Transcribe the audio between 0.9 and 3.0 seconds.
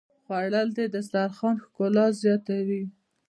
دسترخوان ښکلا زیاتوي